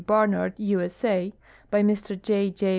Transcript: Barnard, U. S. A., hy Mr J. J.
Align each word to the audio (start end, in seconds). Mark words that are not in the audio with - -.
Barnard, 0.07 0.53
U. 0.57 0.81
S. 0.81 1.05
A., 1.05 1.31
hy 1.71 1.81
Mr 1.83 2.19
J. 2.19 2.49
J. 2.49 2.69